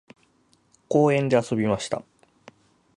[0.89, 2.03] 公園で遊びました。